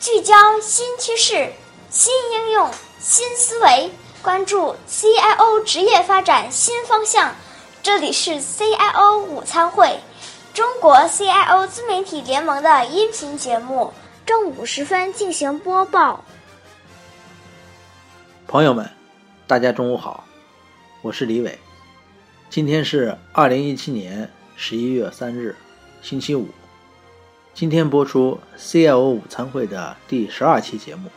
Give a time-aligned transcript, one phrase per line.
[0.00, 1.52] 聚焦新趋势、
[1.90, 3.90] 新应用、新思维，
[4.22, 7.34] 关注 CIO 职业发展新方向。
[7.82, 9.98] 这里是 CIO 午餐会，
[10.54, 13.92] 中国 CIO 自媒体联盟的音频节目，
[14.24, 16.24] 正午时分进行播报。
[18.46, 18.88] 朋友们，
[19.48, 20.22] 大家中午好，
[21.02, 21.58] 我是李伟。
[22.48, 25.56] 今天是二零一七年十一月三日，
[26.02, 26.46] 星期五。
[27.58, 31.10] 今天播出 CIO 午餐会的第十二期节目。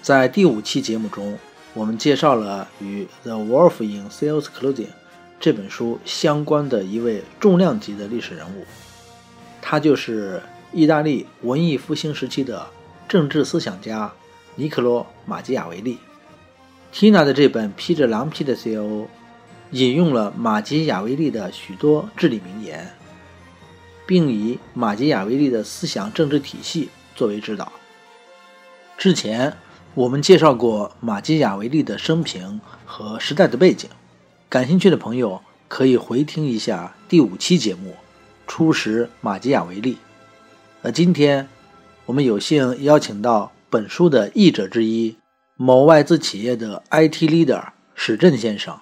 [0.00, 1.38] 在第五期节目中，
[1.74, 4.86] 我们介绍了与《The Wolf in Sales Clothing》
[5.38, 8.64] 这本书相关的一位重量级的历史人物，
[9.60, 10.40] 他就是
[10.72, 12.66] 意大利文艺复兴时期的
[13.06, 14.10] 政治思想家
[14.54, 15.98] 尼克罗·马基雅维利。
[16.94, 19.04] Tina 的这本披着狼皮的 CIO
[19.72, 22.90] 引用了马基雅维利的许多至理名言。
[24.08, 27.70] 并以马基雅维利的思想政治体系作为指导。
[28.96, 29.54] 之前
[29.92, 33.90] 我们介绍过马基雅维利的生平和时代的背景，
[34.48, 37.90] 感兴趣的朋友可以回听一下第五期节目
[38.46, 39.94] 《初识马基雅维利》。
[40.80, 41.46] 而今天
[42.06, 45.18] 我们有幸邀请到本书的译者之一，
[45.54, 47.62] 某外资企业的 IT leader
[47.94, 48.80] 史振先生，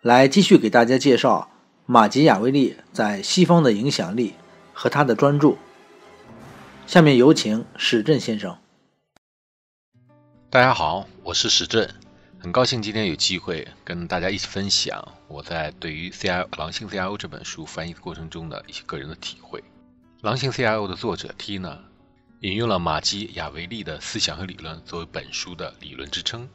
[0.00, 1.50] 来继续给大家介绍。
[1.86, 4.32] 马基雅维利在西方的影响力
[4.72, 5.58] 和他的专注。
[6.86, 8.56] 下面有请史振先生。
[10.48, 11.94] 大家好，我是史振，
[12.38, 19.60] 很高兴今天有机会跟大家一起分享我在对于《CIO 狼性 CIO》这本书翻译的过程中的一些个人的体会。
[20.22, 21.76] 《狼性 CIO》的作者 Tina
[22.40, 26.48] 引用了马基雅维利的思想和理论作为本书的理论支撑。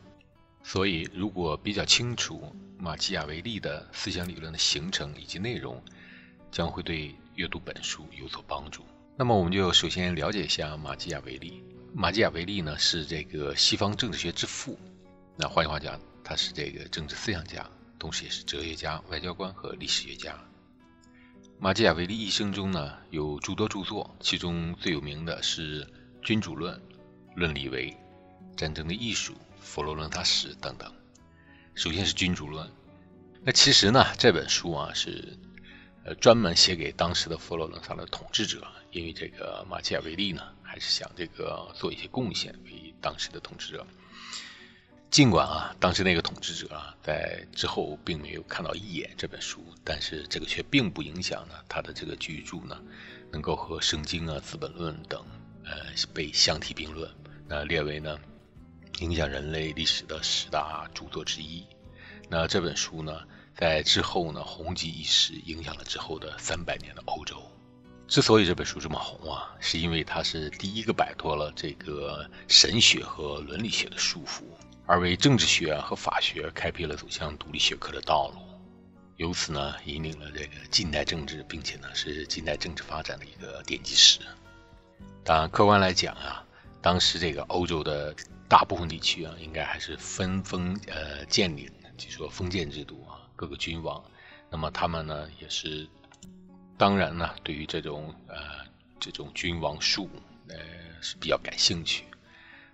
[0.63, 5.81] 所以，如果比较清楚马基雅维利的思想理论的形成以及内容，
[6.51, 8.83] 将会对阅读本书有所帮助。
[9.17, 11.63] 那么，我们就首先了解一下马基雅维利。
[11.93, 14.77] 马基雅维利呢，是这个西方政治学之父。
[15.35, 17.67] 那换句话讲，他是这个政治思想家，
[17.97, 20.37] 同时也是哲学家、外交官和历史学家。
[21.57, 25.83] 马基雅维利一生中呢，有诸多著作，其中最有名的是
[26.21, 26.75] 《君主论》
[27.35, 27.91] 《论理维》
[28.55, 29.33] 《战争的艺术》。
[29.59, 30.91] 佛罗伦萨史等等。
[31.75, 32.69] 首先是君主论。
[33.41, 35.37] 那其实呢，这本书啊是
[36.03, 43.87] 呃专门写给当时的佛罗伦萨的统治者，因为这个马基雅维利呢还是想这个做一些贡献给当时的统治者。
[45.09, 52.77] 尽管啊，当时那个统治者啊在之后并没有看到一眼这本书，但是这个却并不影响呢他的这个巨著呢
[53.31, 55.25] 能够和《圣经》啊《资本论》等
[55.63, 55.71] 呃
[56.13, 57.09] 被相提并论，
[57.47, 58.19] 那列为呢。
[58.99, 61.65] 影响人类历史的十大著作之一。
[62.27, 63.21] 那这本书呢，
[63.55, 67.41] 在之后呢，红极一时，影响了之后的三百年的欧洲。
[68.07, 74.41] 之所以这本书这么红啊，是因为它是第一个摆脱了这个神学和伦理学的束缚，
[74.85, 78.39] 而为政治学和法学开辟了走向独立学科的道路，
[79.17, 84.19] 由此呢，引领了这个近代政治，并且呢，是近代政治发展的一个奠基石。
[85.23, 86.43] 当然，客观来讲啊，
[86.81, 88.13] 当时这个欧洲的。
[88.49, 94.03] 大部分地区啊，应该还是分封呃建立，就说封建制度啊，各个君王，
[94.49, 95.87] 那么他们呢也是，
[96.75, 98.35] 当然呢，对于这种呃
[98.99, 100.09] 这种君王术
[100.47, 100.57] 呃
[100.99, 102.05] 是比较感兴趣。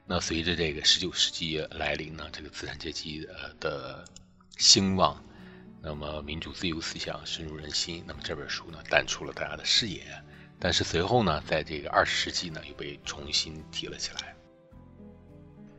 [0.07, 4.05] 那随着这个十九世纪来临呢，这个资产阶级呃的
[4.57, 5.21] 兴旺，
[5.81, 10.05] 那么民主自由思想深入人心，那么这本书呢淡出了大家的视野，
[10.57, 14.35] 但是随后呢，在这个二十世纪呢又被重新提了起来。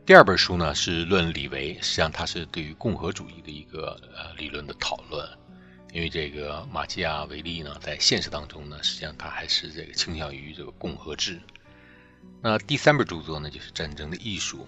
[0.07, 5.27] 第二本书呢是《论李维》，实际上它是对于共和主义的一个呃理论的讨论。
[5.91, 11.41] 因为这个马基雅维利呢，在现实当中呢，实际上他还是这个倾向于这个共和制。
[12.41, 14.65] 那第三本著作呢，就是《战争的艺术》。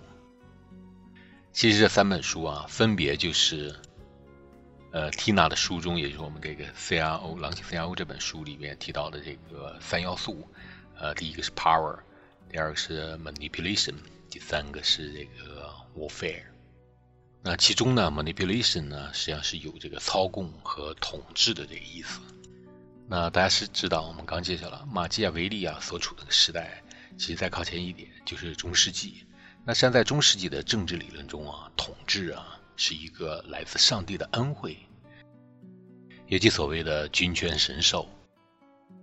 [1.54, 3.74] 其实这三本书啊，分别就是
[4.92, 10.46] 呃缇娜的书中，也就是我们这个 CRO《狼性 CRO》这本书里面提到的这个三要素。
[10.98, 11.98] 呃，第一个是 power，
[12.52, 13.96] 第二个是 manipulation。
[14.30, 16.44] 第三个是这个 warfare，
[17.42, 22.20] 那其中呢，manipulation 呢，实际上是有这个操控和统治的这个意思。
[23.08, 26.84] 那大家是知道，我们刚介绍了马基雅维利啊所处的时代，
[27.18, 29.26] 其实再靠前一点就是中世纪。
[29.66, 34.78] 那实际上在中世纪的政治理论中啊，统治啊是一个来自上帝的恩惠，
[36.28, 38.08] 也即所谓的君权神授。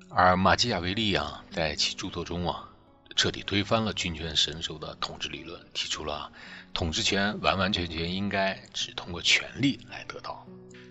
[0.09, 2.71] 而马基雅维利啊，在其著作中啊。
[3.17, 6.31] 彻底推翻了君权神授的统治理论，提出了
[6.75, 10.47] 统治权完完全全应该只通过权力来得到。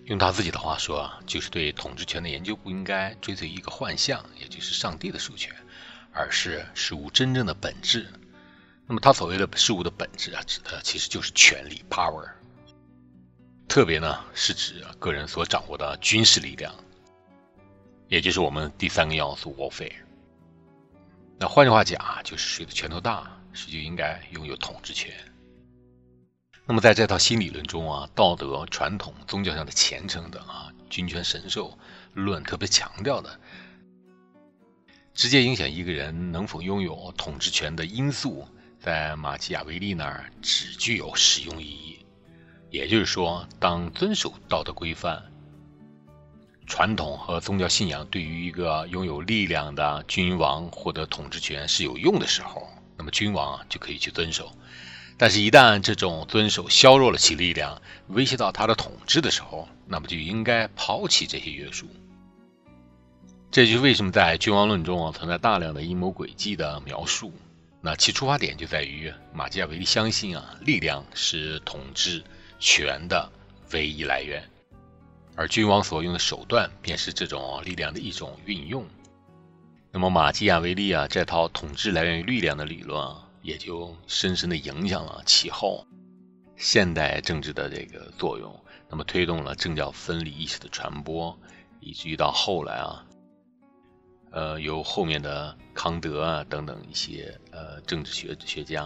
[0.05, 5.55] 用他自己的话说啊，就是对统治权的研究不应该追随一个幻象，也就是上帝的授权，
[6.11, 8.07] 而是事物真正的本质。
[8.87, 12.27] 那么他所谓的事物的本质啊，指的其实就是权力 （power），
[13.67, 16.73] 特别呢是指个人所掌握的军事力量，
[18.07, 19.93] 也就是我们第三个要素 （warfare）。
[21.37, 25.13] 那换句话讲啊，就是谁的拳头大，谁就应该拥有统治权。
[26.65, 31.77] 那么在这套新理论中啊，道德、传统、宗教上的虔诚等啊，君权神授
[32.13, 33.39] 论特别强调的。
[35.13, 38.47] 直接影响一个人能否拥有统治权的因素，
[38.79, 42.05] 在马基雅维利那儿只具有实用意义。
[42.69, 45.23] 也就是说，当遵守道德规范、
[46.65, 52.67] 传统和宗教信仰对于一个拥有力量的君王获得统治权是有用的时候，
[52.97, 54.51] 那么君王就可以去遵守。
[55.17, 61.87] 但是，一旦这种遵守削弱了其力量，威胁到他的统治的时候，那么就应该抛弃这些约束。
[63.49, 67.31] 这就是为什么在君王论中啊存在大量的阴谋诡计的描述。
[67.79, 72.21] 那其出发点就在于马基雅维利相信啊，力量是统治
[72.59, 73.31] 权的
[73.71, 74.43] 唯一来源，
[75.35, 78.85] 而君王所用的手段便是这种力量的一种运用。
[79.91, 85.85] 那么马基雅维利啊这套统治来源于力量的理论啊，也就深深的影响了其后
[86.55, 88.53] 现代政治的这个作用。
[88.89, 91.37] 那么推动了政教分离意识的传播，
[91.79, 93.05] 以至于到后来啊。
[94.31, 98.83] 呃，由后面的康德啊等等一些呃政治学学家，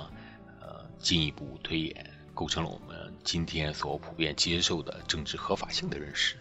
[0.61, 2.08] 呃进一步推演，
[2.39, 6.37] 构成了我们今天所普遍接受的政治合法性的认识。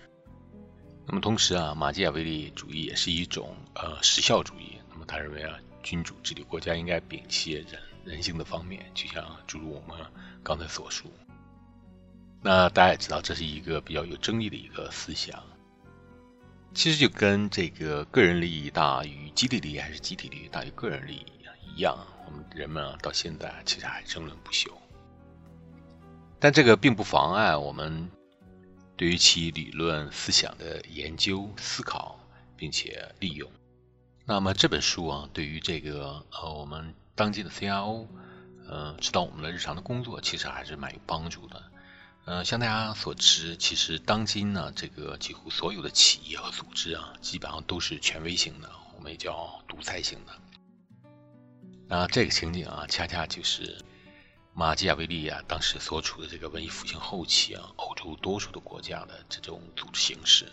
[1.05, 4.79] 那么同时啊，马基雅维利主义也是一种呃时效主义。
[4.93, 7.67] 那么他认为啊，君主治理国家应该摒弃人
[8.05, 10.07] 人性的方面，就像诸如我们
[10.41, 11.11] 刚才所述。
[12.41, 15.43] 那大家也知道，这是一个比较有争议的一个思想。
[16.75, 21.27] 其实就跟这个个人利益大于集体利益，还是集体利益大于个人利益
[21.75, 24.71] 一样，我们人们啊到现在其实还争论不休。
[26.41, 28.11] 但这个并不妨碍我们
[28.97, 32.19] 对于其理论思想的研究、思考，
[32.57, 33.51] 并且利用。
[34.25, 38.07] 那么这本书啊，对于这个呃我们当今的 CRO，
[38.69, 41.63] 呃指导我们的日常的工作，其实还是蛮有帮助的。
[42.25, 50.33] 呃，像大家所知，其实当今呢，这个几乎所有的企业和组织啊，基本上都是权威型的，我们也叫独裁型的。
[51.87, 53.83] 那这个情景啊，恰恰就是
[54.59, 60.47] 马基雅维利啊当时所处的这个文艺复兴后期啊，欧洲多数的国家的这种组织形式。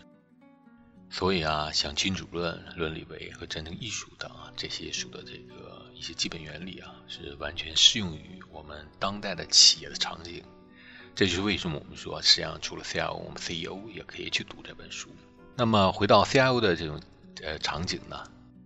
[1.10, 10.44] 所以啊，像君主论、伦理维和战争艺术等啊这些书的这个一些基本原理啊，是完全适用于我们当代的企业的场景。
[11.16, 15.10] 这就是为什么我们说，实际上除了 CIO，我们 CEO 也可以去读这本书。
[15.56, 17.02] 那么回到 CIO 的这种
[17.42, 18.24] 呃场景呢，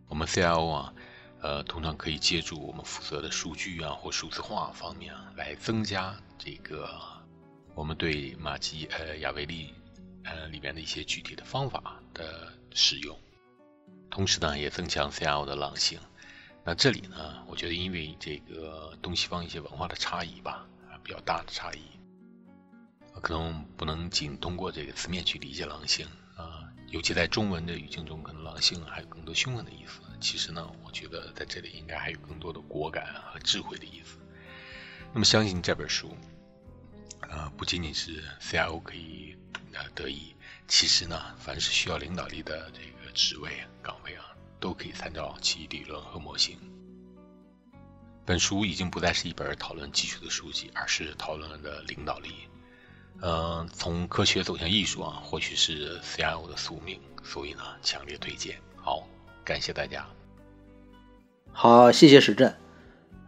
[0.10, 0.94] 我们 CIO 啊，
[1.42, 6.90] 呃，通常可以借助我们负责的数据啊或数字化方面，来增加这个
[7.76, 9.74] 我们对马基呃亚维利
[10.24, 13.18] 呃里面的一些具体的方法的使用，
[14.10, 16.00] 同时呢，也增强 CIO 的狼性。
[16.66, 21.80] 那这里呢，我觉得因为这个东西方一些文化的差异吧，啊，比较大的差异。
[23.22, 26.06] 可能不能仅通过这个词面去理解狼性
[26.38, 30.02] 啊，尤其在中文的语境中，可能狼性还有更多凶狠的意思。
[30.20, 34.18] 其实呢，我觉得在这里应该还有更多的果敢和智慧的意思。
[35.14, 36.16] 那么，相信这本书，
[37.22, 39.38] 啊，不仅仅是 CIO 可以
[39.74, 40.36] 呃得益，
[40.68, 44.26] 其实呢，凡是需要领导力的这个职位岗位啊，
[44.60, 46.60] 都可以参照其理论和模型。
[48.26, 52.48] 本书已经不再是一本讨论技术的书籍，而是讨论的领导力。
[53.22, 58.56] 嗯，从科学走向艺术啊，或许是 CIO 的宿命，所以呢，强烈推荐。
[58.78, 59.06] 好，
[59.44, 60.06] 感谢大家。
[61.52, 62.56] 好，谢谢史振。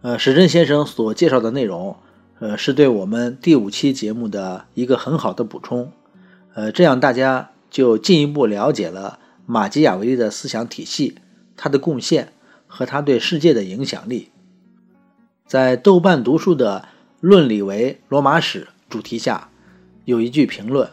[0.01, 1.97] 呃，史振先生所介绍的内容，
[2.39, 5.91] 呃，是对我们第五期节目的一个很好的补充。
[6.53, 11.17] 呃，这样大家就进一步了解了马基雅维利的思想体系、
[11.57, 12.31] 他的贡献
[12.65, 14.31] 和他对世界的影响力。
[15.45, 16.87] 在豆瓣读书的
[17.19, 19.49] “论理为罗马史”主题下。
[20.05, 20.89] 有一句评论：“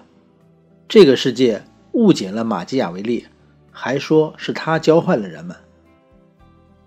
[0.87, 3.27] 这个世界误解了马基雅维利，
[3.71, 5.57] 还说是他教坏了人们。”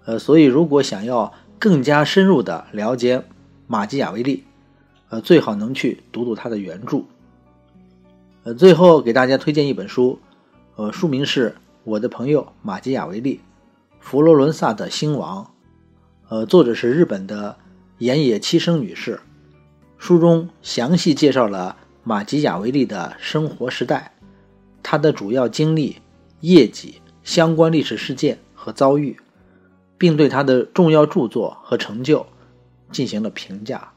[0.06, 3.24] 呃，所以如果想要更加深入的了解
[3.68, 4.44] 马基雅维利，
[5.10, 7.04] 呃，最好能去读读他的原著。
[8.44, 10.20] 呃，最后给大家推荐一本书，
[10.76, 11.50] 呃，书名是
[11.84, 13.40] 《我的朋友马基雅维利：
[14.00, 15.44] 佛罗伦萨的兴亡》，
[16.30, 17.58] 呃，作者是日本的
[17.98, 19.20] 岩野七生女士。
[19.98, 21.78] 书中详细介绍了。
[22.04, 24.12] 马基雅维利的生活时代，
[24.82, 26.02] 他的主要经历、
[26.40, 29.20] 业绩、相关历史事件和遭遇，
[29.98, 32.26] 并对他的重要著作和成就
[32.92, 33.94] 进行了评价。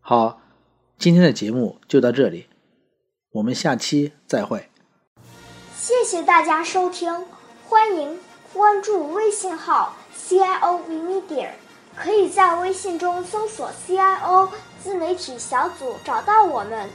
[0.00, 0.40] 好，
[0.98, 2.46] 今天的节目就到这里，
[3.32, 4.68] 我们下期再会。
[5.74, 7.24] 谢谢大家收听，
[7.66, 8.18] 欢迎
[8.52, 11.48] 关注微信号 CIO Media，
[11.94, 14.50] 可以在微信中搜索 CIO
[14.82, 16.88] 自媒体小组找到我们，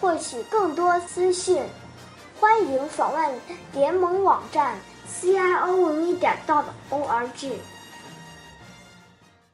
[0.00, 1.62] 获取更多资讯。
[2.40, 3.40] 欢迎访问
[3.72, 7.58] 联盟网站 c i o v 点 dot o r g。